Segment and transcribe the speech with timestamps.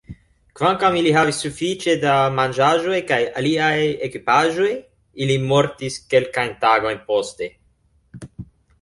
[0.59, 3.77] Kvankam ili havis sufiĉe da manĝaĵoj kaj aliaj
[4.09, 4.73] ekipaĵoj,
[5.27, 7.57] ili mortis kelkajn tagojn poste.